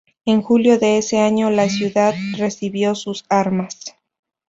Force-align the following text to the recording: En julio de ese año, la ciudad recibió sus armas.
En 0.25 0.41
julio 0.41 0.79
de 0.79 0.97
ese 0.97 1.19
año, 1.19 1.51
la 1.51 1.69
ciudad 1.69 2.15
recibió 2.35 2.95
sus 2.95 3.23
armas. 3.29 3.95